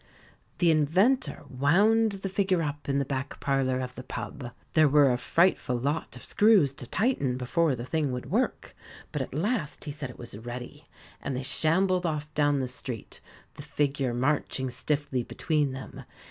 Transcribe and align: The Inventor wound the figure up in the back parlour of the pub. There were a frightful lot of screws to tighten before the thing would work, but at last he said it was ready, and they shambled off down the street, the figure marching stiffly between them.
The 0.57 0.71
Inventor 0.71 1.43
wound 1.47 2.13
the 2.13 2.27
figure 2.27 2.63
up 2.63 2.89
in 2.89 2.97
the 2.97 3.05
back 3.05 3.39
parlour 3.39 3.79
of 3.81 3.93
the 3.93 4.01
pub. 4.01 4.51
There 4.73 4.87
were 4.89 5.13
a 5.13 5.17
frightful 5.19 5.75
lot 5.77 6.15
of 6.15 6.23
screws 6.25 6.73
to 6.73 6.87
tighten 6.89 7.37
before 7.37 7.75
the 7.75 7.85
thing 7.85 8.11
would 8.11 8.31
work, 8.31 8.75
but 9.11 9.21
at 9.21 9.31
last 9.35 9.83
he 9.83 9.91
said 9.91 10.09
it 10.09 10.17
was 10.17 10.35
ready, 10.39 10.87
and 11.21 11.35
they 11.35 11.43
shambled 11.43 12.07
off 12.07 12.33
down 12.33 12.57
the 12.57 12.67
street, 12.67 13.21
the 13.53 13.61
figure 13.61 14.11
marching 14.11 14.71
stiffly 14.71 15.21
between 15.21 15.71
them. 15.71 16.03